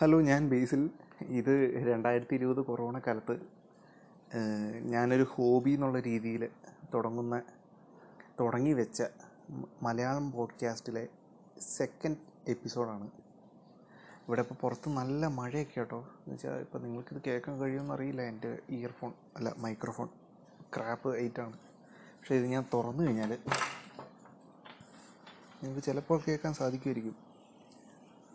[0.00, 0.90] Hello ഞാൻ ബേസിൽ.
[1.22, 3.34] ഇത് രണ്ടായിരത്തി ഇരുപത് കൊറോണ കാലത്ത്
[4.80, 6.48] ഞാനൊരു ഹോബി എന്നുള്ള രീതിയിൽ
[6.94, 7.42] തുടങ്ങുന്ന
[8.40, 9.02] തുടങ്ങി വെച്ച
[9.82, 11.08] മലയാളം പോഡ്കാസ്റ്റിലെ
[11.76, 12.16] സെക്കൻഡ്
[12.48, 13.06] എപ്പിസോഡാണ്.
[14.26, 18.22] ഇവിടെ ഇപ്പോൾ പുറത്ത് നല്ല മഴയൊക്കെ കേട്ടോ എന്ന് വെച്ചാൽ ഇപ്പോൾ നിങ്ങൾക്കിത് കേൾക്കാൻ കഴിയുമെന്ന് അറിയില്ല.
[18.22, 20.08] എന്റെ ഇയർഫോൺ അല്ല മൈക്രോഫോൺ
[20.76, 21.52] ക്രാപ്പ് ഐറ്റാണ്
[21.98, 23.38] പക്ഷേ ഇത് ഞാൻ തുറന്നു കഴിഞ്ഞാൽ
[25.62, 27.16] നിങ്ങൾക്ക് ചിലപ്പോൾ കേൾക്കാൻ സാധിക്കുമായിരിക്കും.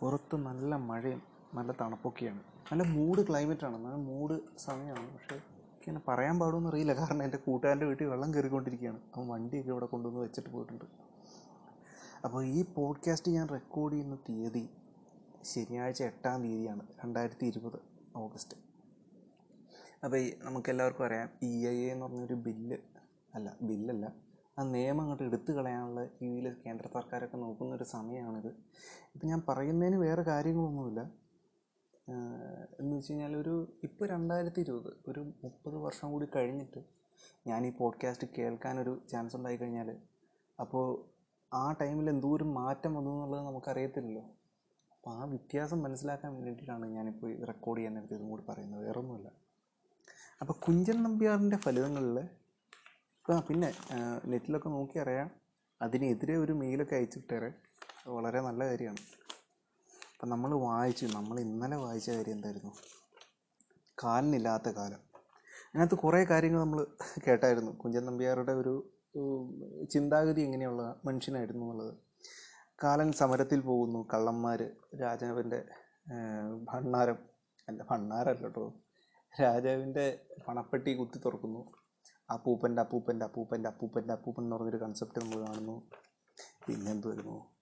[0.00, 2.40] പുറത്ത് നല്ല മഴയും നല്ല തണുപ്പൊക്കെയാണ്.
[2.72, 5.14] നല്ല മൂഡ് ക്ലൈമറ്റാണ് നല്ല മൂഡ് സമയമാണ്.
[5.14, 6.92] പക്ഷേ എനിക്കങ്ങനെ പറയാൻ പാടുമെന്ന് അറിയില്ല.
[6.92, 9.00] കാരണം എന്റെ കൂട്ടുകാരന്റെ വീട്ടിൽ വെള്ളം കയറിക്കൊണ്ടിരിക്കുകയാണ്.
[9.16, 10.84] അവൻ വണ്ടിയൊക്കെ ഇവിടെ കൊണ്ടുവന്ന് വെച്ചിട്ട് പോയിട്ടുണ്ട്.
[12.24, 14.68] അപ്പോൾ ഈ പോഡ്കാസ്റ്റ് ഞാൻ റെക്കോർഡ് ചെയ്യുന്ന തീയതി
[15.44, 16.80] ശനിയാഴ്ച എട്ടാം തീയതിയാണ്.
[17.04, 17.80] രണ്ടായിരത്തി ഇരുപത്
[18.16, 18.56] ഓഗസ്റ്റ്.
[20.04, 21.28] അപ്പോൾ ഈ നമുക്കെല്ലാവർക്കും അറിയാം.
[21.42, 22.76] ഇ ഐ എ എന്ന് പറഞ്ഞൊരു ബില്ല്
[23.34, 24.12] അല്ല ബില്ലല്ല.
[24.58, 28.48] ആ നിയമം അങ്ങോട്ട് എടുത്തു കളയാനുള്ള രീതിയിൽ കേന്ദ്ര സർക്കാരൊക്കെ നോക്കുന്നൊരു സമയമാണിത്.
[29.14, 31.10] ഇപ്പം ഞാൻ പറയുന്നതിന് വേറെ കാര്യങ്ങളൊന്നുമില്ല.
[32.80, 33.54] എന്ന് വെച്ച് കഴിഞ്ഞാൽ ഒരു
[33.84, 36.80] ഇപ്പോൾ രണ്ടായിരത്തി ഇരുപത് ഒരു മുപ്പത് വർഷം കൂടി കഴിഞ്ഞിട്ട്
[37.46, 39.96] ഞാൻ ഈ പോഡ്കാസ്റ്റ് കേൾക്കാനൊരു ചാൻസ് ഉണ്ടായി കഴിഞ്ഞാൽ
[40.60, 40.86] അപ്പോൾ
[41.54, 44.24] ആ ടൈമിൽ എന്തോരം മാറ്റം വന്നു എന്നുള്ളത് നമുക്കറിയത്തില്ലല്ലോ.
[44.92, 48.86] അപ്പോൾ ആ വ്യത്യാസം മനസ്സിലാക്കാൻ വേണ്ടിയിട്ടാണ് ഞാനിപ്പോൾ റെക്കോർഡ് ചെയ്യാൻ നേരത്തെ ഇതും കൂടി പറയുന്നത്.
[48.86, 49.28] വേറെ ഒന്നുമില്ല
[50.40, 52.18] അപ്പോൾ കുഞ്ചൻ നമ്പ്യാറിന്റെ ഫലിതങ്ങളിൽ
[53.26, 53.74] ആ പിന്നെ
[54.26, 55.30] നെറ്റിലൊക്കെ നോക്കി അറിയാം
[55.82, 57.50] അതിനെതിരെ ഒരു മെയിലൊക്കെ അയച്ചിട്ടേറെ
[58.06, 59.02] വളരെ നല്ല കാര്യമാണ്.
[60.18, 62.70] അപ്പം നമ്മൾ വായിച്ചു നമ്മൾ ഇന്നലെ വായിച്ച കാര്യം എന്തായിരുന്നു?
[64.04, 65.00] കാലിനില്ലാത്ത കാലം.
[65.66, 66.86] അതിനകത്ത് കുറേ കാര്യങ്ങൾ നമ്മൾ
[67.26, 67.72] കേട്ടായിരുന്നു.
[67.72, 68.72] കുഞ്ചൻ നമ്പ്യാരുടെ ഒരു
[69.92, 71.94] ചിന്താഗതി എങ്ങനെയുള്ള മനുഷ്യനായിരുന്നു എന്നുള്ളത്.
[72.84, 75.60] കാലൻ സമരത്തിൽ പോകുന്നു കള്ളന്മാർ രാജാവിന്റെ
[76.70, 77.18] ഭണ്ണാരം.
[77.68, 78.66] അല്ല ഭണ്ണാരല്ല കേട്ടോ
[79.42, 81.62] രാജാവിന്റെ പണപ്പെട്ടി കുത്തി തുറക്കുന്നു.
[82.30, 85.76] അപ്പൂപ്പന്റെ അപ്പൂപ്പന്റെ അപ്പൂപ്പന്റെ അപ്പൂപ്പന്റെ അപ്പൂപ്പൻ എന്ന് പറഞ്ഞൊരു കൺസെപ്റ്റ് നമ്മൾ കാണുന്നു.
[86.66, 87.57] പിന്നെന്ത് വരുന്നു?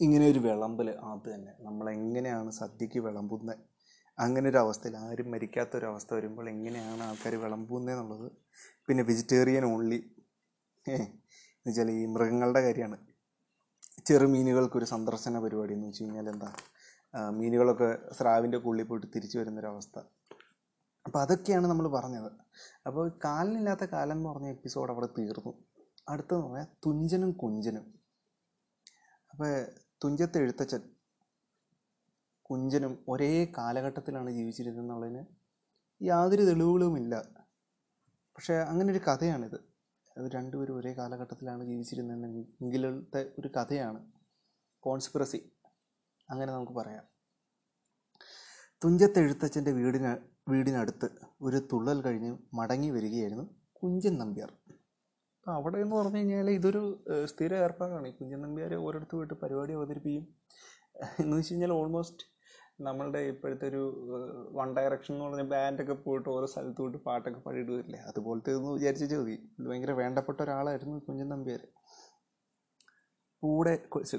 [0.00, 1.52] ഇങ്ങനെ ഒരു വിളമ്പൽ അത് തന്നെ.
[1.60, 3.58] നമ്മളെങ്ങനെയാണ് സദ്യക്ക് വിളമ്പുന്നത്
[4.18, 8.32] അങ്ങനെ ഒരു അവസ്ഥയിൽ ആരും മരിക്കാത്ത ഒരു അവസ്ഥ വരുമ്പോൾ എങ്ങനെയാണ് ആൾക്കാർ വിളമ്പുന്നത് എന്നുള്ളത്?
[8.88, 9.98] പിന്നെ വെജിറ്റേറിയൻ ഓൺലി
[10.86, 11.06] എന്ന്
[11.66, 12.98] വെച്ചാൽ ഈ മൃഗങ്ങളുടെ കാര്യമാണ്.
[14.06, 16.50] ചെറുമീനുകൾക്കൊരു സന്ദർശന പരിപാടി എന്ന് വെച്ച് കഴിഞ്ഞാൽ എന്താ?
[17.38, 19.98] മീനുകളൊക്കെ സ്രാവിന്റെ ഉള്ളിൽ പോയിട്ട് തിരിച്ചു വരുന്നൊരവസ്ഥ.
[21.06, 22.30] അപ്പോൾ അതൊക്കെയാണ് നമ്മൾ പറഞ്ഞത്.
[22.86, 25.52] അപ്പോൾ കാലിനില്ലാത്ത കാലം എന്ന് പറഞ്ഞ എപ്പിസോഡ് അവിടെ തീർന്നു.
[26.08, 27.86] അടുത്തെന്ന് പറഞ്ഞാൽ തുഞ്ചനും കുഞ്ചനും.
[29.30, 29.50] അപ്പോൾ
[30.06, 30.80] തുഞ്ചത്ത് എഴുത്തച്ഛൻ
[32.42, 35.24] കുഞ്ചനും ഒരേ കാലഘട്ടത്തിലാണ് ജീവിച്ചിരുന്നതെന്നുള്ളതിന്
[36.02, 37.28] യാതൊരു തെളിവുകളുമില്ല.
[38.36, 39.54] പക്ഷേ അങ്ങനെ ഒരു കഥയാണിത്.
[40.18, 44.12] അത് രണ്ടുപേരും ഒരേ കാലഘട്ടത്തിലാണ് ജീവിച്ചിരുന്നതെങ്കിലത്തെ ഒരു കഥയാണ്
[44.80, 45.52] കോൺസ്പിറസി.
[46.30, 47.04] അങ്ങനെ നമുക്ക് പറയാം.
[48.84, 50.16] തുഞ്ചത്ത് എഴുത്തച്ഛന്റെ വീടിന്
[50.48, 51.08] വീടിനടുത്ത്
[51.40, 54.75] ഒരു തുള്ളൽ കഴിഞ്ഞ് മടങ്ങി വരികയായിരുന്നു കുഞ്ചൻ നമ്പ്യാർ.
[55.54, 56.82] അവിടെ എന്ന് പറഞ്ഞു കഴിഞ്ഞാൽ ഇതൊരു
[57.24, 58.08] സ്ഥിര ഏർപ്പാടാണ്.
[58.08, 60.24] ഈ കുഞ്ചൻ നമ്പ്യാർ ഓരോരുത്തർ പോയിട്ട് പരിപാടി അവതരിപ്പിക്കും.
[61.20, 62.24] എന്ന് വെച്ച് കഴിഞ്ഞാൽ ഓൾമോസ്റ്റ്
[62.80, 63.82] നമ്മളുടെ ഇപ്പോഴത്തെ ഒരു
[64.52, 69.04] വൺ ഡയറക്ഷൻ എന്ന് പറഞ്ഞ ബാൻഡൊക്കെ പോയിട്ട് ഓരോ സ്ഥലത്ത് പോയിട്ട് പാട്ടൊക്കെ പാടിയിട്ട് വരില്ലേ അതുപോലത്തെ ഒന്ന് വിചാരിച്ചു
[69.04, 71.62] ചോദി ഭയങ്കര വേണ്ടപ്പെട്ട ഒരാളായിരുന്നു കുഞ്ചൻ നമ്പ്യാർ
[73.42, 73.74] കൂടെ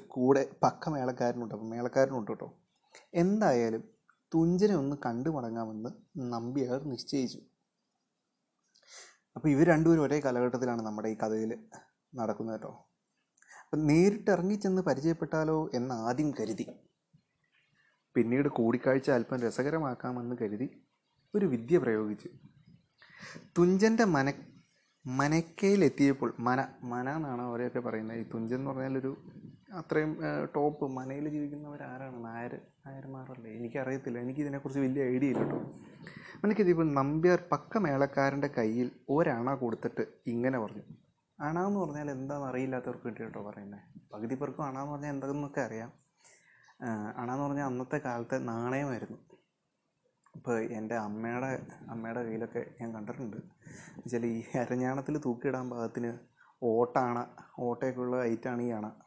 [0.07, 1.53] കൂടെ പക്ക മേളക്കാരനുണ്ട്.
[1.55, 2.47] അപ്പം മേളക്കാരനുണ്ട് കേട്ടോ.
[3.13, 3.83] എന്തായാലും
[4.33, 5.89] തുഞ്ചനെ ഒന്ന് കണ്ടു മടങ്ങാമെന്ന്
[6.33, 7.39] നമ്പ്യാർ നിശ്ചയിച്ചു.
[9.37, 11.51] അപ്പോൾ ഇവർ രണ്ടുപേരും ഒരേ കാലഘട്ടത്തിലാണ് നമ്മുടെ ഈ കഥയിൽ
[12.15, 12.71] നടക്കുന്നത് കേട്ടോ.
[13.63, 16.65] അപ്പം നേരിട്ട് ഇറങ്ങിച്ചെന്ന് പരിചയപ്പെട്ടാലോ എന്ന് ആദ്യം കരുതി.
[18.15, 20.85] പിന്നീട് കൂടിക്കാഴ്ച അല്പം രസകരമാക്കാമെന്ന് കരുതി
[21.35, 22.29] ഒരു വിദ്യ പ്രയോഗിച്ചു.
[23.57, 24.33] തുഞ്ചന്റെ മന
[25.05, 28.17] മനക്കയിലെത്തിയപ്പോൾ മന മന എന്നാണ് അവരെയൊക്കെ പറയുന്നത്?
[28.17, 29.17] ഈ തുഞ്ചൻ എന്ന് പറഞ്ഞാൽ ഒരു
[29.69, 30.17] അത്രയും
[30.55, 32.25] ടോപ്പ് മനയിൽ ജീവിക്കുന്നവരാരാണ്?
[32.25, 33.49] നായർ നായർമാരല്ലേ?
[33.59, 34.19] എനിക്കറിയത്തില്ല.
[34.19, 35.59] എനിക്കിതിനെക്കുറിച്ച് വലിയ ഐഡിയ ഇല്ല കേട്ടോ.
[36.43, 40.83] മനക്കെത്തിയപ്പോൾ നമ്പ്യാർ പക്ക മേളക്കാരന്റെ കയ്യിൽ ഒരണ കൊടുത്തിട്ട് ഇങ്ങനെ പറഞ്ഞു.
[41.39, 43.81] അണ എന്ന് പറഞ്ഞാൽ എന്താണെന്ന് അറിയില്ലാത്തവർക്ക് വേണ്ടി കേട്ടോ പറയുന്നത്
[44.13, 45.91] പകുതി പേർക്കും അണ എന്ന് പറഞ്ഞാൽ എന്താണെന്നൊക്കെ അറിയാം.
[47.19, 49.17] അണ എന്ന് പറഞ്ഞാൽ അന്നത്തെ കാലത്തെ നാണയമായിരുന്നു.
[50.35, 53.37] ഇപ്പോൾ എന്റെ അമ്മയുടെ അമ്മയുടെ കയ്യിലൊക്കെ ഞാൻ കണ്ടിട്ടുണ്ട്.
[53.37, 56.11] എന്നുവെച്ചാൽ ഈ അരഞ്ഞാണത്തിൽ തൂക്കിയിടാൻ പാകത്തിന്
[56.61, 57.25] ഓട്ടാണ
[57.59, 59.06] ഓട്ടയൊക്കെ ഉള്ള ഐറ്റാണ് ഈ അണ.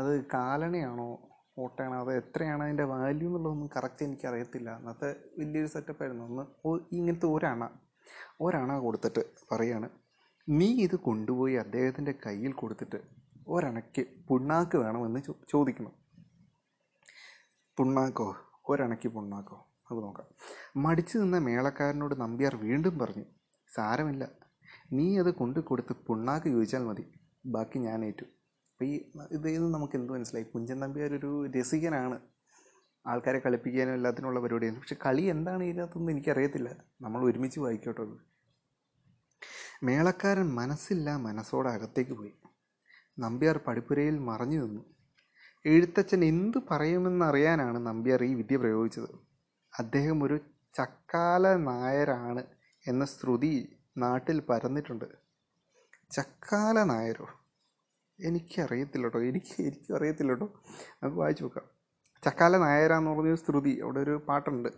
[0.00, 1.28] അത് കാലണയാണോ?
[1.58, 7.70] ഓട്ടയാണോ അത് എത്രയാണ് അതിന്റെ വാല്യൂ എന്നുള്ളതൊന്നും കറക്റ്റ് എനിക്ക് അറിയത്തില്ല അന്നത്തെ വലിയൊരു സെറ്റപ്പായിരുന്നു ഒന്ന് ഇങ്ങനത്തെ ഒരണ
[8.40, 9.20] ഒരണ കൊടുത്തിട്ട്
[9.52, 9.88] പറയാണ്
[10.48, 12.96] നീ ഇത് കൊണ്ടുപോയി അദ്ദേഹത്തിന്റെ കയ്യിൽ കൊടുത്തിട്ട്
[13.48, 15.20] ഒരണയ്ക്ക് പുണ്ണാക്ക് വേണമെന്ന്
[15.50, 15.92] ചോദിക്കണം.
[17.76, 18.36] പുണ്ണാക്കോ?
[18.68, 19.56] ഒരണയ്ക്ക് പുണ്ണാക്കോ?
[19.56, 20.26] നമുക്ക് നോക്കാം.
[20.82, 23.24] മടിച്ചു നിന്ന മേളക്കാരനോട് നമ്പ്യാർ വീണ്ടും പറഞ്ഞു
[23.74, 24.28] സാരമില്ല.
[24.92, 27.12] നീ അത് കൊണ്ടു കൊടുത്ത് പുണ്ണാക്ക് ചോദിച്ചാൽ മതി.
[27.46, 28.24] ബാക്കി ഞാൻ ഏറ്റു.
[28.80, 29.00] അപ്പോൾ ഈ
[29.32, 30.44] ഇതിൽ നിന്ന് നമുക്ക് എന്ത് മനസ്സിലായി?
[30.44, 32.20] കുഞ്ചൻ നമ്പ്യാർ ഒരു രസികനാണ്.
[33.06, 34.76] ആൾക്കാരെ കളിപ്പിക്കാനും എല്ലാത്തിനുള്ള പരിപാടിയാണ്.
[34.76, 36.76] പക്ഷെ കളി എന്താണ് ഇതിനകത്തൊന്നും എനിക്കറിയത്തില്ല.
[37.00, 38.18] നമ്മൾ ഒരുമിച്ച് വായിക്കോട്ടോ
[39.82, 42.32] മേളക്കാരൻ മനസ്സില്ല മനസ്സോടെ അകത്തേക്ക് പോയി.
[43.18, 44.84] നമ്പ്യാർ പടിപ്പുരയിൽ മറഞ്ഞു നിന്നു.
[45.66, 49.10] എഴുത്തച്ഛൻ എന്തു പറയുമെന്നറിയാനാണ് നമ്പ്യാർ ഈ വിദ്യ പ്രയോഗിച്ചത്.
[49.78, 50.40] അദ്ദേഹം ഒരു
[50.74, 52.44] ചക്കാല നായരാണ്
[52.86, 55.04] എന്ന ശ്രുതി നാട്ടിൽ പരന്നിട്ടുണ്ട്.
[56.10, 57.28] ചക്കാല നായരോ?
[58.28, 60.48] എനിക്കറിയത്തില്ല കേട്ടോ എനിക്ക് എനിക്കും അറിയത്തില്ല കേട്ടോ
[61.02, 61.66] നമുക്ക് വായിച്ചു നോക്കാം.
[62.24, 64.70] ചക്കാല നായരാന്ന് പറഞ്ഞൊരു സ്തുതി അവിടെ ഒരു പാട്ടുണ്ട്.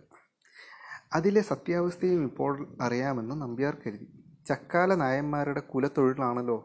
[1.17, 2.53] അതിലെ സത്യാവസ്ഥയും ഇപ്പോൾ
[2.85, 4.07] അറിയാമെന്ന് നമ്പ്യാർ കരുതി.
[4.49, 6.57] ചക്കാല നായന്മാരുടെ കുലത്തൊഴിലാണല്ലോ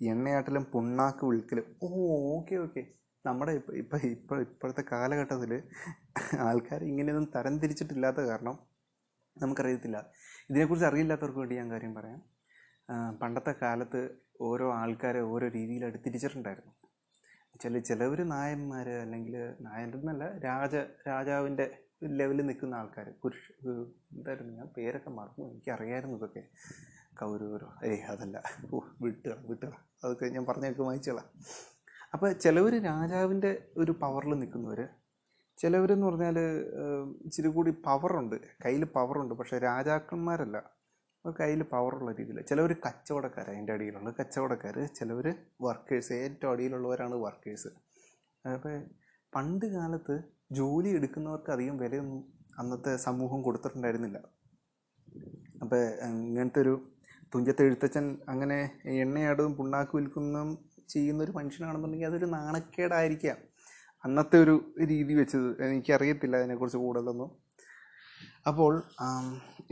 [0.00, 1.66] എണ്ണയാട്ടലും പുണ്ണാക്ക് വിളിക്കലും.
[1.82, 1.88] ഓ
[2.36, 2.82] ഓക്കെ ഓക്കെ.
[3.24, 5.52] നമ്മുടെ ഇപ്പം ഇപ്പം ഇപ്പോൾ ഇപ്പോഴത്തെ കാലഘട്ടത്തിൽ
[6.46, 8.56] ആൾക്കാർ ഇങ്ങനെയൊന്നും തരം തിരിച്ചിട്ടില്ലാത്ത കാരണം
[9.36, 9.98] നമുക്കറിയത്തില്ല.
[10.50, 12.20] ഇതിനെക്കുറിച്ച് അറിയില്ലാത്തവർക്ക് വേണ്ടി ഞാൻ കാര്യം പറയാം.
[13.22, 14.00] പണ്ടത്തെ കാലത്ത്
[14.40, 16.74] ഓരോ ആൾക്കാരെ ഓരോ രീതിയിലായിട്ട് തിരിച്ചിട്ടുണ്ടായിരുന്നു
[17.62, 20.74] ചില ചിലവർ നായന്മാർ അല്ലെങ്കിൽ നായരെന്നല്ല രാജ
[21.08, 21.66] രാജാവിന്റെ
[22.18, 23.44] ലെവലിൽ നിൽക്കുന്ന ആൾക്കാർ പുരുഷ
[24.16, 26.42] എന്തായിരുന്നു ഞാൻ പേരൊക്കെ മറന്നു എനിക്കറിയായിരുന്നു ഇതൊക്കെ.
[27.20, 28.36] കൗരവരോ ഏയ് അതല്ല.
[28.74, 29.72] ഓ വിട്ടുക വിട്ടുക
[30.04, 31.28] അതൊക്കെ ഞാൻ പറഞ്ഞൊക്കെ വായിച്ചോളാം.
[32.14, 34.80] അപ്പോൾ ചിലവർ രാജാവിന്റെ ഒരു പവറിൽ നിൽക്കുന്നവർ
[35.58, 36.36] ചിലവരെന്ന് പറഞ്ഞാൽ
[37.26, 40.56] ഇച്ചിരി കൂടി പവറുണ്ട് കയ്യിൽ പവറുണ്ട് പക്ഷേ രാജാക്കന്മാരല്ല.
[41.24, 45.26] അവർ കയ്യിൽ പവറുള്ള രീതിയിൽ ചിലവർ കച്ചവടക്കാർ അതിന്റെ അടിയിലുള്ള കച്ചവടക്കാർ ചിലവർ
[45.62, 47.70] വർക്കേഴ്സ് ഏറ്റവും അടിയിലുള്ളവരാണ് വർക്കേഴ്സ്
[48.44, 48.74] അപ്പോൾ
[49.34, 50.16] പണ്ട് കാലത്ത്
[50.52, 52.20] ജോലി എടുക്കുന്നവർക്ക് അധികം വിലയൊന്നും
[52.58, 54.18] അന്നത്തെ സമൂഹം കൊടുത്തിട്ടുണ്ടായിരുന്നില്ല.
[55.62, 55.82] അപ്പോൾ
[56.26, 56.74] ഇങ്ങനത്തെ ഒരു
[57.34, 60.50] തുഞ്ചത്ത് എഴുത്തച്ഛൻ അങ്ങനെ എണ്ണയാടും പുണ്ണാക്ക് വിൽക്കുന്നതും
[60.88, 63.38] ചെയ്യുന്ന ഒരു മനുഷ്യനാണെന്നുണ്ടെങ്കിൽ അതൊരു നാണക്കേടായിരിക്കാം.
[64.04, 64.54] അന്നത്തെ ഒരു
[64.88, 67.47] രീതി വെച്ചത് എനിക്കറിയത്തില്ല അതിനെക്കുറിച്ച് കൂടുതലൊന്നും.
[68.48, 68.74] അപ്പോൾ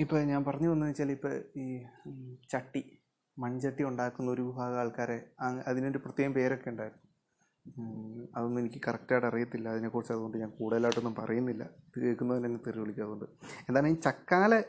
[0.02, 1.34] ഇപ്പോൾ ഞാൻ പറഞ്ഞു വന്നതെന്ന് വെച്ചാൽ ഇപ്പോൾ
[1.64, 1.66] ഈ
[2.52, 2.82] ചട്ടി
[3.38, 5.18] മൺചട്ടി ഉണ്ടാക്കുന്ന ഒരു വിഭാഗം ആൾക്കാരെ
[5.68, 7.02] അതിനൊരു പ്രത്യേകം പേരൊക്കെ ഉണ്ടായിരുന്നു.
[8.36, 9.68] അതൊന്നും എനിക്ക് കറക്റ്റായിട്ട് അറിയത്തില്ല.
[9.68, 11.64] അതിനെക്കുറിച്ച് അതുകൊണ്ട് ഞാൻ കൂടുതലായിട്ടൊന്നും പറയുന്നില്ല.
[11.96, 13.24] ഇത് കേൾക്കുന്നവരെന്നെ തെറി വിളിക്കാറുണ്ട്
[13.68, 14.62] എന്താണ് ഈ ചക്കാല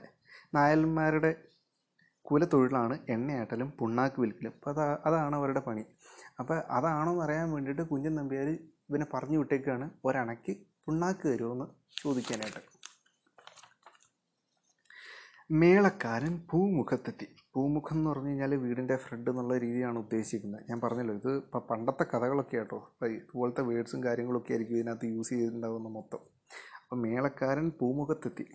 [0.58, 1.32] നായന്മാരുടെ
[2.30, 4.54] കുലത്തൊഴിലാണ് എണ്ണയാട്ടലും പുണ്ണാക്ക് വിൽക്കലും.
[4.58, 5.84] അപ്പോൾ അതാ അതാണ് അവരുടെ പണി.
[6.40, 8.50] അപ്പോൾ അതാണോ എന്ന് അറിയാൻ വേണ്ടിയിട്ട് കുഞ്ചൻ നമ്പ്യാർ
[8.90, 9.92] ഇവനെ പറഞ്ഞു വിട്ടേക്കാണ്.
[10.06, 10.56] ഒരണക്ക്
[10.86, 11.66] പുണ്ണാക്ക് തരുമോ എന്ന്
[12.02, 12.77] ചോദിക്കാനായിട്ട്.
[15.52, 17.36] മേളക്കാരൻ പൂമുഖത്തെത്തി.
[17.54, 20.66] പൂമുഖം എന്ന് പറഞ്ഞു കഴിഞ്ഞാൽ വീടിന്റെ ഫ്രണ്ട് എന്നുള്ള രീതിയാണ് ഉദ്ദേശിക്കുന്നത്.
[20.70, 26.20] ഞാൻ പറഞ്ഞല്ലോ ഇത് ഇപ്പം പണ്ടത്തെ കഥകളൊക്കെ ആട്ടോ ഇതുപോലത്തെ വേർഡ്സും കാര്യങ്ങളൊക്കെ ആയിരിക്കും ഇതിനകത്ത് യൂസ് ചെയ്തിട്ടുണ്ടാകുന്ന മൊത്തം.
[26.84, 28.46] അപ്പം മേളക്കാരൻ പൂമുഖത്തെത്തി.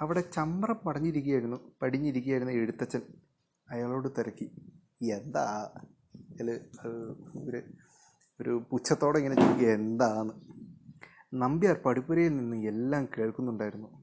[0.00, 3.02] അവിടെ ചമ്രം പടഞ്ഞിരിക്കുകയായിരുന്നു പടിഞ്ഞിരിക്കുകയായിരുന്നു എഴുത്തച്ഛൻ.
[3.70, 4.50] അയാളോട് തിരക്കി
[5.02, 5.70] എന്താ?
[7.36, 7.62] ഒരു
[8.40, 10.34] ഒരു പുച്ഛത്തോടെ ഇങ്ങനെ ചോദിക്കുക എന്താന്ന്?
[11.34, 13.99] നമ്പ്യാർ പടിപ്പുരയിൽ നിന്ന് എല്ലാം കേൾക്കുന്നുണ്ടായിരുന്നു.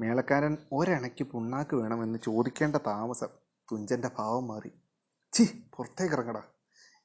[0.00, 3.28] മേളക്കാരൻ ഒരണയ്ക്ക് പുണ്ണാക്ക് വേണമെന്ന് ചോദിക്കേണ്ട താമസം
[3.72, 4.70] തുഞ്ചന്റെ ഭാവം മാറി.
[5.32, 5.44] ചി
[5.76, 6.42] പുറത്തേക്ക് ഇറങ്ങടാ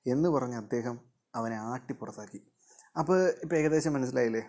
[0.07, 0.99] എന്ന് പറഞ്ഞ് അദ്ദേഹം
[1.35, 2.39] അവനെ ആട്ടി പുറത്താക്കി.
[2.97, 4.41] അപ്പോൾ ഇപ്പോൾ ഏകദേശം മനസ്സിലായില്ലേ?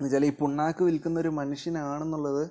[0.00, 2.44] എന്നുവെച്ചാൽ ഈ പുണ്ണാക്ക് വിൽക്കുന്ന ഒരു മനുഷ്യനാണെന്നുള്ളത്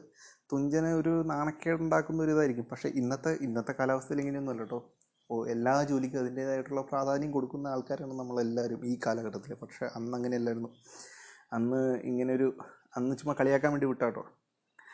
[0.52, 4.80] തുഞ്ചനെ ഒരു നാണക്കേടുണ്ടാക്കുന്ന ഒരു ഇതായിരിക്കും പക്ഷേ ഇന്നത്തെ ഇന്നത്തെ കാലാവസ്ഥയിൽ ഇങ്ങനെയൊന്നും അല്ല കേട്ടോ
[5.32, 10.70] ഓ എല്ലാ ജോലിക്കും അതിന്റേതായിട്ടുള്ള പ്രാധാന്യം കൊടുക്കുന്ന ആൾക്കാരാണ് നമ്മളെല്ലാവരും ഈ കാലഘട്ടത്തിൽ പക്ഷേ അന്ന് അങ്ങനെയല്ലായിരുന്നു.
[11.54, 12.58] അന്ന് ഇങ്ങനൊരു
[12.98, 14.24] അന്ന് ചുമ്മാ കളിയാക്കാൻ വേണ്ടി വിട്ടാട്ടോ.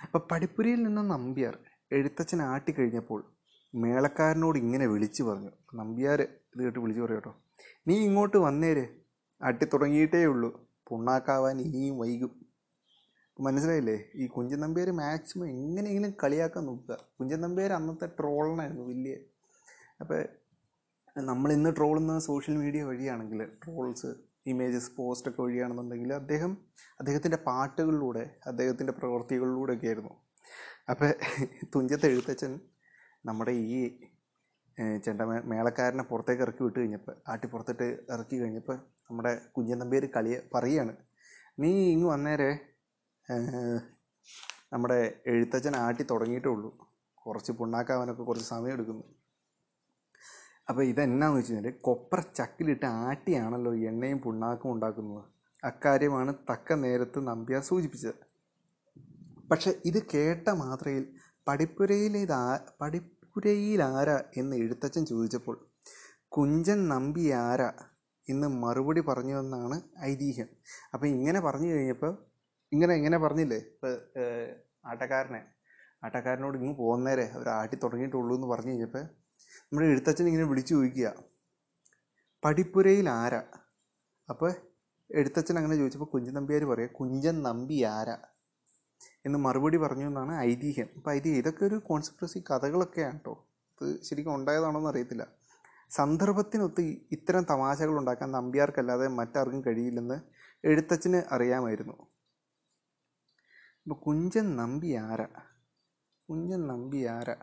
[0.03, 1.57] അപ്പോൾ പടിപ്പുരയിൽ നിന്ന് നമ്പ്യാർ
[1.91, 3.31] എഴുത്തച്ഛൻ ആട്ടിക്കഴിഞ്ഞപ്പോൾ
[3.75, 5.49] മേളക്കാരനോട് ഇങ്ങനെ വിളിച്ചു പറഞ്ഞു.
[5.75, 7.35] നമ്പ്യാർ ഇത് കേട്ട് വിളിച്ചു പറയും കേട്ടോ.
[7.87, 8.87] നീ ഇങ്ങോട്ട് വന്നേര്.
[9.43, 10.69] ആട്ടി തുടങ്ങിയിട്ടേ ഉള്ളൂ.
[10.87, 12.45] പുണ്ണാക്കാവാൻ ഇനിയും വൈകും.
[13.39, 14.03] മനസ്സിലായില്ലേ?
[14.15, 16.97] ഈ കുഞ്ചൻ നമ്പ്യാർ മാക്സിമം എങ്ങനെയെങ്കിലും കളിയാക്കാൻ നോക്കുക.
[17.19, 19.15] കുഞ്ചൻ നമ്പ്യാർ അന്നത്തെ ട്രോളിനായിരുന്നു വലിയ.
[20.01, 20.27] അപ്പോൾ
[21.17, 26.51] നമ്മൾ ഇന്ന് ട്രോളുന്ന സോഷ്യൽ മീഡിയ വഴിയാണെങ്കിൽ ട്രോൾസ് ഇമേജസ് പോസ്റ്റൊക്കെ വഴിയാണെന്നുണ്ടെങ്കിൽ അദ്ദേഹം
[26.99, 30.13] അദ്ദേഹത്തിന്റെ പാട്ടുകളിലൂടെ അദ്ദേഹത്തിന്റെ പ്രവൃത്തികളിലൂടെയൊക്കെ ആയിരുന്നു
[30.89, 31.09] അപ്പോൾ
[31.75, 32.53] തുഞ്ചത്ത് എഴുത്തച്ഛൻ
[33.25, 33.79] നമ്മുടെ ഈ
[35.03, 38.77] ചെണ്ട മേളക്കാരനെ പുറത്തേക്ക് ഇറക്കി വിട്ട് കഴിഞ്ഞപ്പോൾ ആട്ടി പുറത്തിട്ട് ഇറക്കി കഴിഞ്ഞപ്പോൾ
[39.09, 40.93] നമ്മുടെ കുഞ്ഞൻ നമ്പേര് കളിയെ പറയാണ്
[41.59, 42.49] നീ ഇങ്ങ് വന്നേരെ.
[44.73, 46.69] നമ്മുടെ എഴുത്തച്ഛൻ ആട്ടി തുടങ്ങിയിട്ടേ ഉള്ളൂ.
[47.17, 49.05] കുറച്ച് പുണ്ണാക്കാവാനൊക്കെ കുറച്ച് സമയം എടുക്കുന്നു
[50.69, 55.23] അപ്പോൾ ഇതെന്നാന്ന് വെച്ച് കഴിഞ്ഞാൽ കൊപ്ര ചക്കിലിട്ട് ആട്ടിയാണല്ലോ എണ്ണയും പുണ്ണാക്കും ഉണ്ടാക്കുന്നത്.
[55.63, 58.19] അക്കാര്യമാണ് തക്ക നേരത്ത് നമ്പ്യാർ സൂചിപ്പിച്ചത്.
[59.51, 61.05] പക്ഷേ ഇത് കേട്ട മാത്രയിൽ
[61.47, 62.41] പടിപ്പുരയിലേതാ
[62.81, 65.55] പടിപ്പുരയിലാരാ എന്ന് എഴുത്തച്ഛൻ ചോദിച്ചപ്പോൾ
[66.27, 67.69] കുഞ്ചൻ നമ്പി ആരാ?
[68.27, 69.77] എന്ന് മറുപടി പറഞ്ഞു എന്നാണ്
[70.11, 70.49] ഐതിഹ്യം.
[70.93, 72.11] അപ്പോൾ ഇങ്ങനെ പറഞ്ഞു കഴിഞ്ഞപ്പോൾ
[72.71, 73.57] ഇങ്ങനെ ഇങ്ങനെ പറഞ്ഞില്ലേ?
[73.57, 73.93] ഇപ്പോൾ
[74.85, 75.41] ആട്ടക്കാരനെ
[76.03, 79.05] ആട്ടക്കാരനോട് ഇങ്ങ് പോകുന്നേരെ അവർ ആട്ടി തുടങ്ങിയിട്ടുള്ളൂ എന്ന് പറഞ്ഞു കഴിഞ്ഞപ്പോൾ
[79.67, 81.09] നമ്മുടെ എഴുത്തച്ഛൻ ഇങ്ങനെ വിളിച്ചു ചോദിക്കുക
[82.43, 83.41] പടിപ്പുരയിൽ ആരാ
[84.29, 84.51] അപ്പോൾ
[85.09, 88.17] എഴുത്തച്ഛൻ അങ്ങനെ ചോദിച്ചപ്പോൾ കുഞ്ചൻ നമ്പ്യാർ പറയുക കുഞ്ചൻ നമ്പി ആരാ
[89.25, 90.89] എന്ന് മറുപടി പറഞ്ഞു എന്നാണ് ഐതിഹ്യം.
[90.97, 93.33] അപ്പോൾ ഐതിഹ്യം ഇതൊക്കെ ഒരു കോൺസ്പിറസി കഥകളൊക്കെയാണ് കേട്ടോ
[93.81, 95.23] ഇത് ശരിക്കും ഉണ്ടായതാണോ എന്ന് അറിയത്തില്ല.
[95.91, 96.81] സന്ദർഭത്തിനൊത്ത്
[97.11, 100.17] ഇത്തരം തമാശകൾ ഉണ്ടാക്കാൻ നമ്പ്യാർക്കല്ലാതെ മറ്റാർക്കും കഴിയില്ലെന്ന്
[100.63, 101.95] എഴുത്തച്ഛന് അറിയാമായിരുന്നു.
[103.83, 105.29] അപ്പോൾ കുഞ്ചൻ നമ്പി ആരാ
[106.29, 107.37] കുഞ്ചൻ നമ്പി ആരാ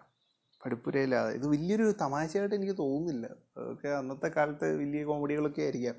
[0.66, 3.26] പടിപ്പുരയിലാതെ ഇത് വലിയൊരു തമാശയായിട്ട് എനിക്ക് തോന്നുന്നില്ല.
[3.58, 5.96] അതൊക്കെ അന്നത്തെ കാലത്ത് വലിയ കോമഡികളൊക്കെ ആയിരിക്കാം.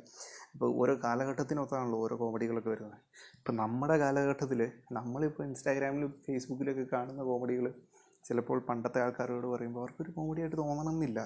[0.54, 2.98] ഇപ്പോൾ ഓരോ കാലഘട്ടത്തിനൊത്താണല്ലോ ഓരോ കോമഡികളൊക്കെ വരുന്നത്.
[3.40, 4.62] ഇപ്പം നമ്മുടെ കാലഘട്ടത്തിൽ
[4.98, 7.68] നമ്മളിപ്പോൾ ഇൻസ്റ്റാഗ്രാമിലും ഫേസ്ബുക്കിലൊക്കെ കാണുന്ന കോമഡികൾ
[8.28, 11.20] ചിലപ്പോൾ പണ്ടത്തെ ആൾക്കാരോട് പറയുമ്പോൾ അവർക്കൊരു കോമഡിയായിട്ട് തോന്നണം എന്നില്ല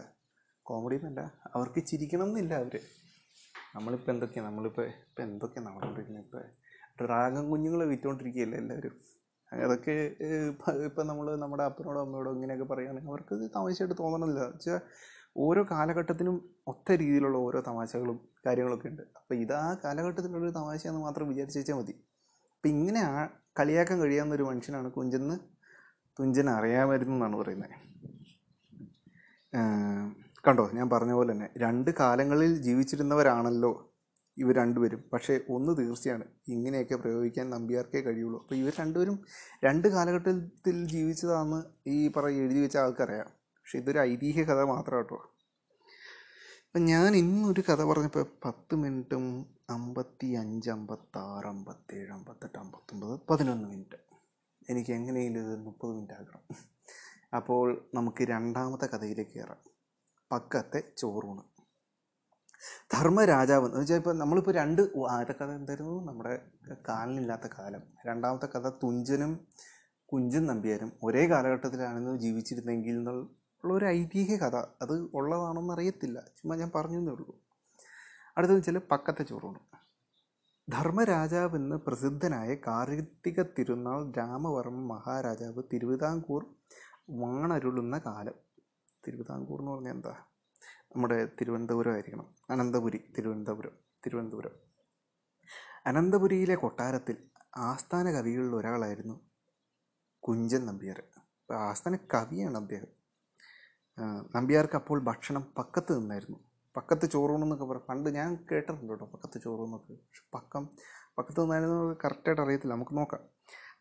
[0.65, 1.21] കോമഡി എന്നല്ല
[1.55, 2.75] അവർക്ക് ചിരിക്കണം എന്നില്ല അവർ
[3.75, 6.43] നമ്മളിപ്പോൾ എന്തൊക്കെയാണ് നമ്മളിപ്പോൾ ഇപ്പം എന്തൊക്കെയാണ് നമ്മളിപ്പോൾ ഇപ്പോൾ
[7.01, 7.45] ഡ്രാഗൺ
[7.93, 8.95] വിറ്റുകൊണ്ടിരിക്കുകയല്ലേ എല്ലാവരും?
[9.51, 10.15] അതൊക്കെ
[10.85, 14.79] ഇപ്പം നമ്മൾ നമ്മുടെ അപ്പനോടോ അമ്മയോടോ ഇങ്ങനെയൊക്കെ പറയുകയാണെങ്കിൽ അവർക്ക് തമാശയായിട്ട് തോന്നണമെന്നില്ല വെച്ചാൽ
[15.37, 16.35] ഓരോ കാലഘട്ടത്തിനും
[16.67, 19.01] ഒത്ത രീതിയിലുള്ള ഓരോ തമാശകളും കാര്യങ്ങളൊക്കെ ഉണ്ട്.
[19.01, 21.93] അപ്പോൾ ഇത് ആ കാലഘട്ടത്തിലുള്ളൊരു തമാശയെന്ന് മാത്രം വിചാരിച്ച് വെച്ചാൽ മതി.
[22.55, 23.29] അപ്പം ഇങ്ങനെ ആ
[23.59, 25.37] കളിയാക്കാൻ കഴിയാവുന്ന ഒരു മനുഷ്യനാണ് കുഞ്ചെന്ന്.
[26.19, 27.75] തുഞ്ചൻ അറിയാമായിരുന്നു എന്നാണ് പറയുന്നത്.
[30.47, 30.69] കണ്ടോ?
[30.73, 33.90] ഞാൻ പറഞ്ഞ പോലെ തന്നെ രണ്ട് കാലങ്ങളിൽ ജീവിച്ചിരുന്നവരാണല്ലോ
[34.37, 35.09] ഇവർ രണ്ടുപേരും.
[35.13, 36.23] പക്ഷേ ഒന്ന് തീർച്ചയാണ്.
[36.47, 38.41] ഇങ്ങനെയൊക്കെ പ്രയോഗിക്കാൻ നമ്പ്യാർക്കേ കഴിയുള്ളൂ.
[38.41, 39.25] അപ്പോൾ ഇവർ രണ്ടുപേരും
[39.63, 43.25] രണ്ട് കാലഘട്ടത്തിൽ ജീവിച്ചതാണെന്ന് ഈ പറ എഴുതി വെച്ച ആൾക്കറിയാം.
[43.25, 45.15] പക്ഷെ ഇതൊരു ഐതിഹ്യ കഥ മാത്രം കേട്ടോ.
[46.65, 53.95] അപ്പം ഞാൻ ഇന്നൊരു കഥ പറഞ്ഞപ്പോൾ പത്ത് മിനിറ്റും അമ്പത്തി അഞ്ച് അമ്പത്താറ് അമ്പത്തേഴ് അമ്പത്തെട്ട് അമ്പത്തൊമ്പത് പതിനൊന്ന് മിനിറ്റ്.
[54.69, 56.55] എനിക്ക് എങ്ങനെയെങ്കിലും ഇത് മുപ്പത് മിനിറ്റ് ആക്കണം
[57.35, 59.71] അപ്പോൾ നമുക്ക് രണ്ടാമത്തെ കഥയിലേക്ക് കയറാം.
[60.31, 61.43] പക്കത്തെ ചോറൂണ്.
[62.93, 66.05] ധർമ്മരാജാവ് എന്ന് വെച്ചാൽ ഇപ്പോൾ നമ്മളിപ്പോൾ രണ്ട് ആദ്യത്തെ കഥ എന്തായിരുന്നു?
[66.05, 66.41] നമ്മുടെ
[66.89, 67.81] കാലനില്ലാത്ത കാലം.
[68.07, 69.47] രണ്ടാമത്തെ കഥ തുഞ്ചനും
[70.05, 74.55] കുഞ്ചൻ നമ്പ്യാരും ഒരേ കാലഘട്ടത്തിലാണെന്ന് ജീവിച്ചിരുന്നെങ്കിൽ എന്നുള്ള ഒരു ഐതിഹ്യ കഥ.
[74.55, 76.19] അത് ഉള്ളതാണോന്ന് അറിയത്തില്ല.
[76.19, 77.35] ചുമ്മാ ഞാൻ പറഞ്ഞു എന്നേ ഉള്ളൂ.
[78.37, 79.59] അടുത്തത് വെച്ചാൽ പക്കത്തെ ചോറൂണ്
[80.71, 86.45] ധർമ്മരാജാവെന്ന് പ്രസിദ്ധനായ കാർത്തിക തിരുനാൾ രാമവർമ്മ മഹാരാജാവ് തിരുവിതാംകൂർ
[87.09, 88.33] വാണരുളുന്ന കാലം.
[89.07, 90.15] തിരുവിതാംകൂർ എന്ന് പറഞ്ഞാൽ എന്താ?
[90.95, 92.35] നമ്മുടെ തിരുവനന്തപുരം ആയിരിക്കണം.
[92.49, 93.71] അനന്തപുരി തിരുവനന്തപുരം
[94.05, 94.55] തിരുവനന്തപുരം.
[95.85, 97.17] അനന്തപുരിയിലെ കൊട്ടാരത്തിൽ
[97.57, 99.15] ആസ്ഥാന കവികളിൽ ഒരാളായിരുന്നു
[100.23, 101.03] കുഞ്ചൻ നമ്പ്യാർ.
[101.49, 102.87] ആസ്ഥാന കവിയാണ് അദ്ദേഹം
[104.35, 106.39] നമ്പ്യാർക്ക് അപ്പോൾ ഭക്ഷണം പക്കത്ത് നിന്നായിരുന്നു.
[106.77, 110.69] പക്കത്ത് ചോറൂണെന്നൊക്കെ പറയും പണ്ട് ഞാൻ കേട്ടിട്ടുണ്ട് കേട്ടോ പക്കത്ത് ചോറൂന്നൊക്കെ പക്ഷെ പക്കം
[111.17, 112.73] പക്കത്ത് നിന്നായിരുന്നു കറക്റ്റായിട്ട് അറിയത്തില്ല.
[112.73, 113.23] നമുക്ക് നോക്കാം.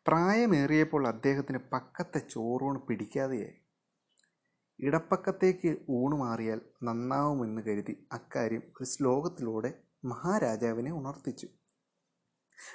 [0.06, 3.58] പ്രായമേറിയപ്പോൾ അദ്ദേഹത്തിന് പക്കത്തെ ചോറൂണ് പിടിക്കാതെയായി.
[4.82, 11.48] ഇടപ്പക്കത്തേക്ക് ഊണ് മാറിയാൽ നന്നാവുമെന്ന് കരുതി അക്കാര്യം ഒരു ശ്ലോകത്തിലൂടെ മഹാരാജാവിനെ ഉണർത്തിച്ചു.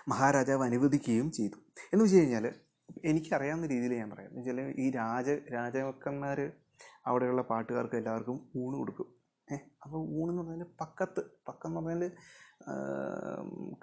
[0.07, 1.55] മഹാരാജാവ് അനുവദിക്കുകയും ചെയ്തു.
[1.93, 2.53] എന്ന് വെച്ച് കഴിഞ്ഞാൽ
[3.05, 4.27] എനിക്കറിയാവുന്ന രീതിയിൽ ഞാൻ പറയാം.
[4.27, 6.51] എന്ന് വെച്ചാൽ ഈ രാജ രാജാക്കന്മാർ
[7.05, 9.14] അവിടെയുള്ള പാട്ടുകാർക്ക് എല്ലാവർക്കും ഊണ് കൊടുക്കും.
[9.83, 11.21] അപ്പോൾ ഊണെന്ന് പറഞ്ഞാൽ പക്കത്ത്.
[11.47, 12.11] പക്കം എന്ന് പറഞ്ഞാൽ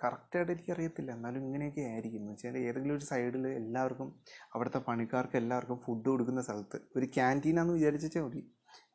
[0.02, 1.10] കറക്റ്റായിട്ട് എനിക്കറിയത്തില്ല.
[1.12, 4.08] എന്നാലും ഇങ്ങനെയൊക്കെ ആയിരിക്കും എന്ന് വെച്ചാൽ ഏതെങ്കിലും ഒരു സൈഡിൽ എല്ലാവർക്കും
[4.54, 8.42] അവിടുത്തെ പണിക്കാർക്ക് എല്ലാവർക്കും ഫുഡ് കൊടുക്കുന്ന സ്ഥലത്ത് ഒരു ക്യാന്റീനാന്ന് വിചാരിച്ചാൽ മതി.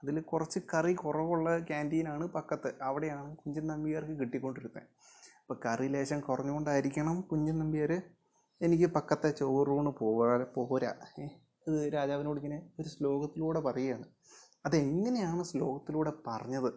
[0.03, 2.69] അതിൽ കുറച്ച് കറി കുറവുള്ള ക്യാന്റീനാണ് പക്കത്ത്.
[2.81, 4.83] അവിടെയാണ് കുഞ്ചൻ നമ്പിയാർക്ക് കിട്ടിക്കൊണ്ടിരുന്നത്
[5.41, 8.01] അപ്പോൾ കറി ലേശം കുറഞ്ഞുകൊണ്ടായിരിക്കണം കുഞ്ചൻ നമ്പിയാർ
[8.61, 10.45] എനിക്ക് പക്കത്തെ ചോറൂണ് പോരാ.
[10.55, 10.91] പോരാ
[11.67, 14.05] ഇത് രാജാവിനോട് ഇങ്ങനെ ഒരു ശ്ലോകത്തിലൂടെ പറയുകയാണ്.
[14.65, 16.73] അതെങ്ങനെയാണ് ശ്ലോകത്തിലൂടെ പറഞ്ഞത്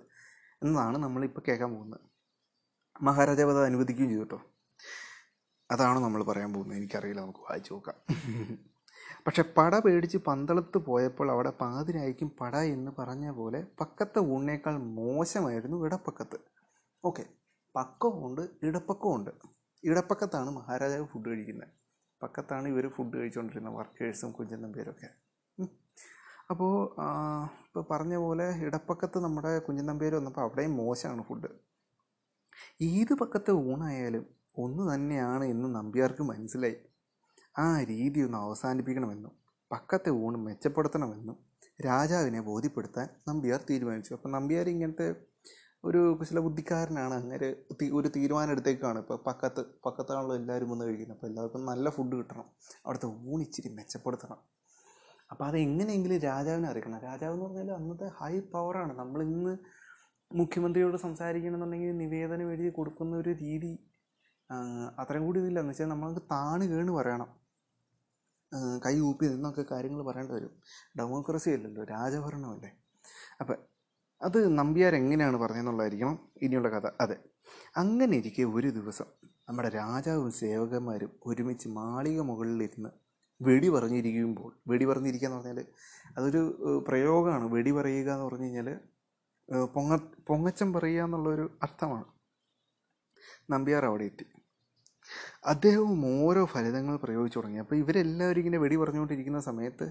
[0.62, 2.00] എന്നതാണ് നമ്മളിപ്പോൾ കേൾക്കാൻ പോകുന്നത്.
[3.02, 4.42] മഹാരാജാവ് അത് അനുവദിക്കുകയും ചെയ്തു കേട്ടോ.
[5.70, 6.78] അതാണ് നമ്മൾ പറയാൻ പോകുന്നത്.
[6.78, 7.94] എനിക്കറിയില്ല നമുക്ക് വായിച്ചു നോക്കാം.
[9.26, 16.38] പക്ഷെ പട പേടിച്ച് പന്തളത്ത് പോയപ്പോൾ അവിടെ പാതിരായിരിക്കും പട എന്ന് പറഞ്ഞ പോലെ പക്കത്തെ ഊണിനേക്കാൾ മോശമായിരുന്നു ഇടപ്പക്കത്ത്.
[17.04, 17.24] ഓക്കെ
[17.76, 19.30] പക്കമുണ്ട് ഇടപ്പക്കമുണ്ട്
[19.84, 21.68] ഇടപ്പക്കത്താണ് മഹാരാജാവ് ഫുഡ് കഴിക്കുന്നത്.
[22.22, 24.62] പക്കത്താണ് ഇവർ ഫുഡ് കഴിച്ചുകൊണ്ടിരുന്ന വർക്കേഴ്സും കുഞ്ചൻ
[26.50, 26.72] അപ്പോൾ
[27.66, 31.50] ഇപ്പോൾ പറഞ്ഞ പോലെ ഇടപ്പക്കത്ത് നമ്മുടെ കുഞ്ഞൻ നമ്പ്യാർ വന്നപ്പോൾ അവിടെയും മോശമാണ് ഫുഡ്
[32.82, 34.24] ഏത് പക്കത്തെ ഊണായാലും
[34.58, 36.76] ഒന്ന് തന്നെയാണ് എന്ന് നമ്പ്യാർക്ക് മനസ്സിലായി.
[37.58, 39.32] ആ രീതി ഒന്ന് അവസാനിപ്പിക്കണമെന്നും
[39.72, 41.36] പക്കത്തെ ഊണ് മെച്ചപ്പെടുത്തണമെന്നും
[41.86, 44.14] രാജാവിനെ ബോധ്യപ്പെടുത്താൻ നമ്പ്യാർ തീരുമാനിച്ചു.
[44.14, 45.08] അപ്പം നമ്പ്യാർ ഇങ്ങനത്തെ
[45.84, 47.14] ഒരു കുശല ബുദ്ധിക്കാരനാണ്.
[47.14, 47.36] അങ്ങനെ
[47.98, 51.16] ഒരു തീരുമാനം എടുത്തേക്കാണ് ഇപ്പോൾ പക്കത്ത് പക്കത്താണല്ലോ എല്ലാവരും വന്ന് കഴിക്കുന്നത്.
[51.16, 52.46] അപ്പോൾ എല്ലാവർക്കും നല്ല ഫുഡ് കിട്ടണം.
[52.86, 54.40] അവിടുത്തെ ഊണിച്ചിരി മെച്ചപ്പെടുത്തണം.
[55.30, 57.00] അപ്പോൾ അതെങ്ങനെയെങ്കിലും രാജാവിനെ അറിയിക്കണം.
[57.08, 59.52] രാജാവ് എന്ന് പറഞ്ഞാൽ അന്നത്തെ ഹൈ പവറാണ് നമ്മളിന്ന്
[60.30, 63.72] മുഖ്യമന്ത്രിയോട് സംസാരിക്കണമെന്നുണ്ടെങ്കിൽ നിവേദനം എഴുതി കൊടുക്കുന്ന ഒരു രീതി
[64.98, 65.60] അത്രയും കൂടി ഇതില്ല.
[65.60, 67.28] എന്ന് വെച്ചാൽ നമ്മൾക്ക് താണ് കേണ് പറയണം.
[68.84, 70.52] കൈ ഊപ്പി നിന്നൊക്കെ കാര്യങ്ങൾ പറയേണ്ടി വരും.
[70.98, 72.70] ഡെമോക്രസി അല്ലല്ലോ രാജഭരണമല്ലേ
[73.40, 73.58] അപ്പം
[74.20, 76.86] അത് നമ്പ്യാർ എങ്ങനെയാണ് പറഞ്ഞതെന്നുള്ളതായിരിക്കണം ഇനിയുള്ള കഥ.
[77.00, 77.16] അതെ.
[77.76, 79.08] അങ്ങനെ ഇരിക്കെ ഒരു ദിവസം
[79.48, 82.90] നമ്മുടെ രാജാവും സേവകന്മാരും ഒരുമിച്ച് മാളിക മുകളിലിരുന്ന്
[83.40, 85.66] വെടി പറഞ്ഞിരിക്കുമ്പോൾ വെടി പറഞ്ഞിരിക്കുക എന്ന് പറഞ്ഞാൽ
[86.16, 86.42] അതൊരു
[86.88, 87.44] പ്രയോഗമാണ്.
[87.44, 88.68] വെടി പറയുക എന്ന് പറഞ്ഞു കഴിഞ്ഞാൽ
[89.74, 89.96] പൊങ്ങ
[90.28, 92.06] പൊങ്ങച്ചം പറയുക എന്നുള്ളൊരു അർത്ഥമാണ്.
[93.50, 94.26] നമ്പ്യാർ അവിടെ എത്തി.
[95.44, 97.58] അദ്ദേഹവും ഓരോ ഫലിതങ്ങൾ പ്രയോഗിച്ചു തുടങ്ങി.
[97.58, 99.86] അപ്പോൾ ഇവരെല്ലാവരും ഇങ്ങനെ വെടി പറഞ്ഞുകൊണ്ടിരിക്കുന്ന സമയത്ത്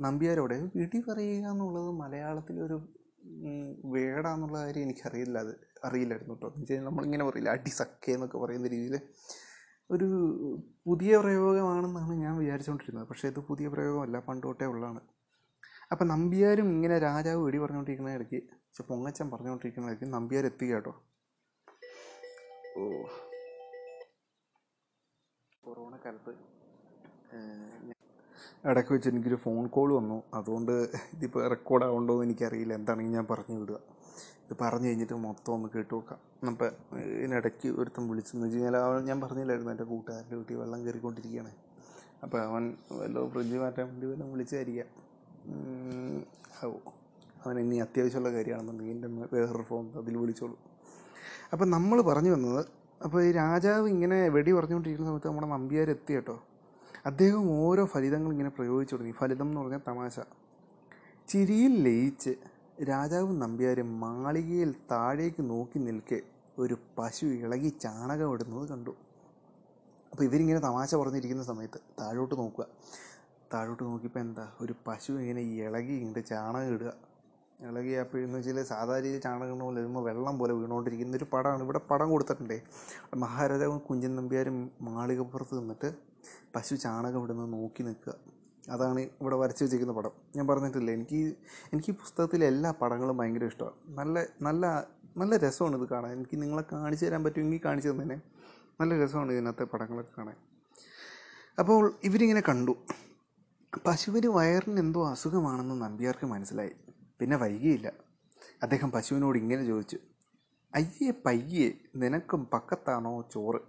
[0.00, 2.78] നമ്പ്യാരോടെ വെടി പറയുക എന്നുള്ളത് മലയാളത്തിലൊരു
[3.84, 5.38] വേടാന്നുള്ള കാര്യം എനിക്കറിയില്ല.
[5.38, 5.54] അത്
[5.84, 7.72] അറിയില്ലായിരുന്നു കേട്ടോ എന്ന് വെച്ചാൽ നമ്മളിങ്ങനെ പറയില്ല അടി
[8.12, 8.96] എന്നൊക്കെ പറയുന്ന രീതിയിൽ
[9.90, 10.04] ഒരു
[10.86, 15.00] പുതിയ പ്രയോഗമാണെന്നാണ് ഞാൻ വിചാരിച്ചുകൊണ്ടിരുന്നത് പക്ഷേ ഇത് പുതിയ പ്രയോഗമല്ല പണ്ട് തൊട്ടേ ഉള്ളതാണ്.
[15.92, 20.94] അപ്പം നമ്പ്യാരും ഇങ്ങനെ രാജാവ് വെടി പറഞ്ഞുകൊണ്ടിരിക്കുന്ന ഇടയ്ക്ക് പക്ഷെ പൊങ്ങച്ചൻ പറഞ്ഞുകൊണ്ടിരിക്കുന്ന ഇടയ്ക്ക് നമ്പ്യാർ എത്തുക കേട്ടോ.
[22.78, 23.02] ഓ.
[25.64, 26.34] കൊറോണ കാലത്ത്
[28.64, 30.22] ഇടയ്ക്ക് വെച്ച് എനിക്കൊരു ഫോൺ കോൾ വന്നു.
[30.34, 30.72] അതുകൊണ്ട്
[31.14, 32.74] ഇതിപ്പോൾ റെക്കോർഡ് ആവുണ്ടോ എന്ന് എനിക്കറിയില്ല.
[32.74, 33.97] എന്താണെങ്കിൽ ഞാൻ പറഞ്ഞു വിടുക.
[34.22, 36.48] ഇത് പറഞ്ഞു കഴിഞ്ഞിട്ട് മൊത്തം ഒന്ന് കേട്ട് നോക്കാം.
[36.50, 41.50] അപ്പം ഇതിനിടയ്ക്ക് ഒരുത്തൻ വിളിച്ചെന്ന് വെച്ച് കഴിഞ്ഞാൽ അവൻ ഞാൻ പറഞ്ഞില്ലായിരുന്നു എന്റെ കൂട്ടുകാരന്റെ വീട്ടിൽ വെള്ളം കയറിക്കൊണ്ടിരിക്കുകയാണ്.
[42.22, 44.86] അപ്പോൾ അവൻ വല്ല ഫ്രിഡ്ജ് മാറ്റാൻ വേണ്ടി വല്ലതും വിളിച്ചായിരിക്കാം.
[46.62, 46.80] ആവോ
[47.44, 50.58] അവൻ ഇനി അത്യാവശ്യമുള്ള കാര്യമാണെന്നുണ്ടെങ്കിൽ എന്റെ വേറൊരു ഫോൺ അതിൽ വിളിച്ചോളൂ.
[51.52, 52.66] അപ്പം നമ്മൾ പറഞ്ഞു വന്നത്
[53.04, 56.42] അപ്പോൾ ഈ രാജാവ് ഇങ്ങനെ വെടി പറഞ്ഞുകൊണ്ടിരിക്കുന്ന സമയത്ത് നമ്മുടെ നമ്പ്യാർ എത്തി കേട്ടോ.
[57.06, 59.12] അദ്ദേഹം ഓരോ ഫലിതങ്ങൾ ഇങ്ങനെ പ്രയോഗിച്ചു തുടങ്ങി.
[59.12, 60.20] ഫലിതം എന്ന് പറഞ്ഞാൽ തമാശ.
[61.28, 62.30] ചിരിയിൽ ലയിച്ച്
[62.84, 66.20] രാജാവും നമ്പ്യാരും മാളികയിൽ താഴേക്ക് നോക്കി നിൽക്കെ
[66.58, 68.90] ഒരു പശു ഇളകി ചാണകം ഇടുന്നത് കണ്ടു.
[70.12, 72.66] അപ്പോൾ ഇവരിങ്ങനെ തമാശ പറഞ്ഞിരിക്കുന്ന സമയത്ത് താഴോട്ട് നോക്കുക.
[73.54, 74.48] താഴോട്ട് നോക്കിയപ്പോൾ എന്താ?
[74.60, 76.92] ഒരു പശു ഇങ്ങനെ ഇളകി ഇങ്ങോട്ട് ചാണകം ഇടുക.
[77.60, 81.62] ഇളകി അപ്പോഴെന്ന് വെച്ചാൽ സാധാരണ രീതിയിൽ ചാണകം പോലെ വരുമ്പോൾ വെള്ളം പോലെ വീണുകൊണ്ടിരിക്കുന്ന ഒരു പടമാണ്.
[81.62, 82.62] ഇവിടെ പടം കൊടുത്തിട്ടുണ്ടേ.
[83.16, 85.94] മഹാരാജാവും കുഞ്ചൻ നമ്പ്യാരും മാളികപ്പുറത്ത് നിന്നിട്ട്
[86.56, 88.37] പശു ചാണകം ഇടുന്നത് നോക്കി നിൽക്കുക.
[88.70, 90.10] അതാണ് ഇവിടെ വരച്ച് വെച്ചിരിക്കുന്ന പടം.
[90.36, 91.36] ഞാൻ പറഞ്ഞിട്ടില്ല എനിക്ക്
[91.72, 93.74] എനിക്ക് പുസ്തകത്തിലെ എല്ലാ പടങ്ങളും ഭയങ്കര ഇഷ്ടമാണ്.
[93.88, 96.12] നല്ല നല്ല നല്ല രസമാണ് ഇത് കാണാൻ.
[96.12, 98.20] എനിക്ക് നിങ്ങളെ കാണിച്ചു തരാൻ പറ്റുമെങ്കിൽ കാണിച്ചു തന്നെ
[98.80, 100.36] നല്ല രസമാണ് ഇതിനകത്തെ പടങ്ങളൊക്കെ കാണാൻ.
[101.58, 102.76] അപ്പോൾ ഇവരിങ്ങനെ കണ്ടു.
[103.86, 106.70] പശുവിന് വയറിന് എന്തോ അസുഖമാണെന്ന് നമ്പ്യാർക്ക് മനസ്സിലായി.
[107.20, 107.92] പിന്നെ വൈകിയില്ല.
[108.62, 109.98] അദ്ദേഹം പശുവിനോട് ഇങ്ങനെ ചോദിച്ചു.
[110.74, 113.60] അയ്യേ പയ്യേ നിനക്കും പക്കത്താണോ ചോറ്?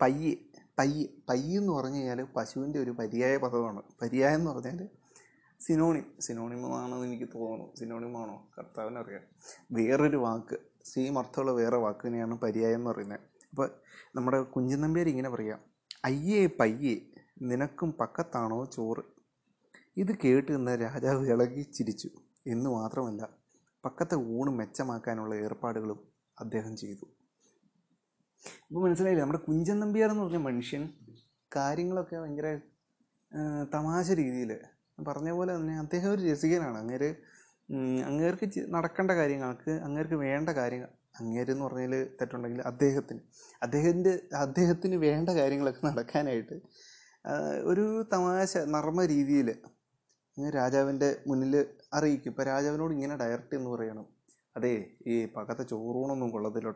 [0.00, 0.34] പയ്യെ
[0.78, 3.82] പയ്യെ പയ്യ് എന്ന് പറഞ്ഞു കഴിഞ്ഞാൽ പശുവിന്റെ ഒരു പര്യായ പദമാണ്.
[4.02, 4.88] പര്യായം എന്ന് പറഞ്ഞാൽ
[5.60, 6.04] സിനോണിം.
[6.20, 7.74] സിനോണിമാണെന്ന് എനിക്ക് തോന്നുന്നു.
[7.74, 9.22] സിനോണിമാണോ കർത്താവിനറിയാം
[9.72, 10.58] വേറൊരു വാക്ക്.
[10.84, 13.20] സെയിം അർത്ഥമുള്ള വേറെ വാക്കിനെയാണ് പര്യായം എന്ന് പറയുന്നത്.
[13.50, 13.70] അപ്പോൾ
[14.14, 15.60] നമ്മുടെ കുഞ്ചൻ നമ്പ്യാർ ഇങ്ങനെ പറയാം
[16.04, 17.00] അയ്യേ പയ്യേ
[17.42, 19.02] നിനക്കും പക്കത്താണോ ചോറ്?
[19.96, 22.10] ഇത് കേട്ട് നിന്ന രാജാവ് ഇളകി ചിരിച്ചു.
[22.46, 23.28] എന്ന് മാത്രമല്ല
[23.84, 26.00] പക്കത്തെ ഊണ് മെച്ചമാക്കാനുള്ള ഏർപ്പാടുകളും
[26.40, 27.06] അദ്ദേഹം ചെയ്തു.
[28.68, 29.22] ഇപ്പോൾ മനസ്സിലായില്ലേ?
[29.24, 30.82] നമ്മുടെ കുഞ്ചൻ നമ്പ്യാർ എന്ന് പറഞ്ഞ മനുഷ്യൻ
[31.52, 32.48] കാര്യങ്ങളൊക്കെ ഭയങ്കര
[33.74, 34.50] തമാശ രീതിയിൽ
[35.08, 36.76] പറഞ്ഞ പോലെ തന്നെ അദ്ദേഹം ഒരു രസികനാണ്.
[36.82, 37.10] അങ്ങേര്
[38.08, 38.46] അങ്ങേർക്ക്
[38.76, 43.20] നടക്കേണ്ട കാര്യങ്ങൾക്ക് അങ്ങേർക്ക് വേണ്ട കാര്യങ്ങൾ അങ്ങേരെന്ന് പറഞ്ഞാൽ തെറ്റുണ്ടെങ്കിൽ അദ്ദേഹത്തിന്
[43.62, 44.12] അദ്ദേഹത്തിന്റെ
[44.44, 46.56] അദ്ദേഹത്തിന് വേണ്ട കാര്യങ്ങളൊക്കെ നടക്കാനായിട്ട്
[47.70, 49.48] ഒരു തമാശ നർമ്മ രീതിയിൽ
[50.58, 51.54] രാജാവിന്റെ മുന്നിൽ
[51.96, 52.30] അറിയിക്കും.
[52.32, 54.06] ഇപ്പം രാജാവിനോട് ഇങ്ങനെ ഡയറക്റ്റ് എന്ന് പറയണം.
[54.56, 54.74] അതെ
[55.12, 56.70] ഈ പകത്തെ ചോറൂണൊന്നും കൊള്ളത്തില്ല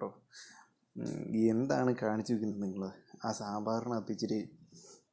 [1.50, 2.82] എന്താണ് കാണിച്ചു വെക്കുന്നത് നിങ്ങൾ
[3.22, 4.38] ആ സാമ്പാറിനകത്ത് ഇച്ചിരി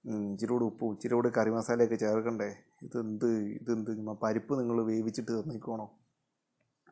[0.06, 2.50] ഉം, ഇച്ചിരിയോട് ഉപ്പും ഇച്ചിരിയോട് കറി മസാലയൊക്കെ ചേർക്കണ്ടേ?
[2.86, 3.90] ഇതെന്ത് ഇതെന്ത്
[4.22, 5.88] പരിപ്പ് നിങ്ങൾ വേവിച്ചിട്ട് തന്നിക്കോണോ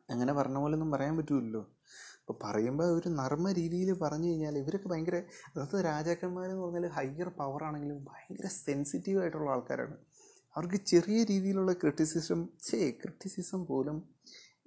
[0.08, 1.62] അങ്ങനെ പറഞ്ഞ പോലെ ഒന്നും പറയാൻ പറ്റുമല്ലോ
[2.20, 5.16] അപ്പോൾ പറയുമ്പോൾ ഒരു നർമ്മ രീതിയിൽ പറഞ്ഞു കഴിഞ്ഞാൽ ഇവരൊക്കെ ഭയങ്കര
[5.48, 9.96] അതായത് രാജാക്കന്മാരെന്ന് പറഞ്ഞാൽ ഹയർ പവർ ആണെങ്കിലും ഭയങ്കര സെൻസിറ്റീവ് ആയിട്ടുള്ള ആൾക്കാരാണ്.
[10.56, 13.96] അവർക്ക് ചെറിയ രീതിയിലുള്ള ക്രിറ്റിസിസം ചേ ക്രിറ്റിസിസം പോലും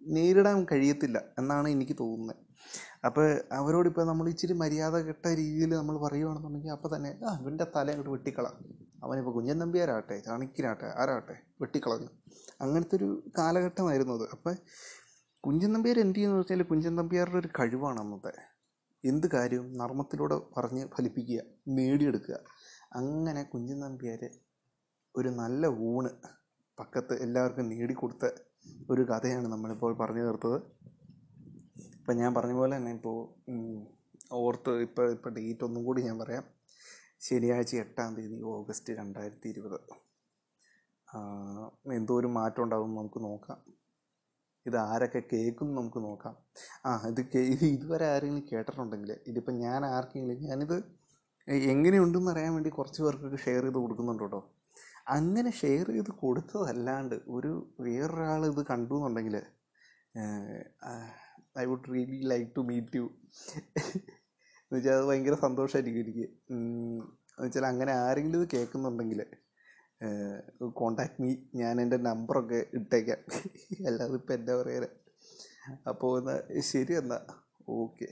[0.01, 2.39] നേരിടാൻ കഴിയത്തില്ല എന്നാണ് എനിക്ക് തോന്നുന്നത്
[3.05, 8.09] അപ്പോൾ അവരോടിപ്പോൾ നമ്മൾ ഇച്ചിരി മര്യാദ കെട്ട രീതിയിൽ നമ്മൾ പറയുകയാണെന്നുണ്ടെങ്കിൽ അപ്പോൾ തന്നെ ആ ഇവന്റെ തല അങ്ങോട്ട്
[8.09, 8.55] വെട്ടിക്കളാം.
[9.03, 12.09] അവനിപ്പോൾ കുഞ്ഞൻ നമ്പ്യാരാട്ടെ ചാണക്യനാട്ടെ ആരാട്ടെ വെട്ടിക്കളഞ്ഞു.
[12.61, 14.25] അങ്ങനത്തെ ഒരു കാലഘട്ടമായിരുന്നു അത്.
[14.31, 14.55] അപ്പോൾ
[15.43, 18.33] കുഞ്ചൻ നമ്പ്യാർ എന്ത് ചെയ്യുന്നു വെച്ചാൽ കുഞ്ചൻ നമ്പ്യാരുടെ ഒരു കഴിവാണ് അന്നത്തെ.
[19.03, 22.37] എന്ത് കാര്യവും നർമ്മത്തിലൂടെ പറഞ്ഞ് ഫലിപ്പിക്കുക നേടിയെടുക്കുക.
[22.95, 24.29] അങ്ങനെ കുഞ്ചൻ നമ്പ്യാർ
[25.15, 26.09] ഒരു നല്ല ഊണ്
[26.79, 28.25] പക്കത്ത് എല്ലാവർക്കും നേടിക്കൊടുത്ത
[28.89, 30.57] ഒരു കഥയാണ് നമ്മളിപ്പോൾ പറഞ്ഞു തീർത്തത്.
[32.11, 33.17] ഇപ്പം ഞാൻ പറഞ്ഞ പോലെ തന്നെ ഇപ്പോൾ
[34.37, 36.45] ഓർത്ത് ഇപ്പോൾ ഇപ്പോൾ ഡേറ്റ് ഒന്നും കൂടി ഞാൻ പറയാം.
[37.21, 39.77] ശനിയാഴ്ച എട്ടാം തീയതി ഓഗസ്റ്റ് രണ്ടായിരത്തി ഇരുപത്
[41.97, 43.59] എന്തോ ഒരു മാറ്റം ഉണ്ടാകും നമുക്ക് നോക്കാം.
[44.65, 46.35] ഇത് ആരൊക്കെ കേൾക്കും നമുക്ക് നോക്കാം.
[46.85, 47.21] ആ ഇത്
[47.53, 50.77] ഇത് ഇതുവരെ ആരെങ്കിലും കേട്ടിട്ടുണ്ടെങ്കിൽ ഇതിപ്പോൾ ഞാൻ ആർക്കെങ്കിലും ഞാനിത്
[51.73, 54.41] എങ്ങനെയുണ്ടെന്ന് അറിയാൻ വേണ്ടി കുറച്ച് പേർക്കൊക്കെ ഷെയർ ചെയ്ത് കൊടുക്കുന്നുണ്ട് കേട്ടോ.
[55.17, 57.53] അങ്ങനെ ഷെയർ ചെയ്ത് കൊടുത്തതല്ലാണ്ട് ഒരു
[57.87, 59.37] വേറൊരാൾ ഇത് കണ്ടു എന്നുണ്ടെങ്കിൽ
[61.55, 63.05] I would really like to meet you
[64.63, 66.25] എന്ന് വെച്ചാൽ അത് ഭയങ്കര സന്തോഷമായിരിക്കും എനിക്ക്.
[66.53, 69.21] എന്ന് വെച്ചാൽ അങ്ങനെ ആരെങ്കിലും ഇത് കേൾക്കുന്നുണ്ടെങ്കിൽ
[70.79, 73.19] കോണ്ടാക്ട് മീ ഞാൻ എന്റെ നമ്പറൊക്കെ ഇട്ടേക്കാം.
[73.89, 74.87] അല്ലാതെ ഇപ്പം എന്താ പറയുക
[75.89, 76.39] അപ്പോൾ എന്നാൽ
[76.71, 77.23] ശരി എന്നാൽ
[77.81, 78.07] ഓക്കെ